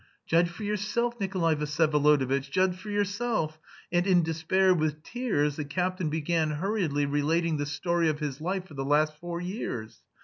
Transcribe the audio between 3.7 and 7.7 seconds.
and, in despair, with tears, the captain began hurriedly relating the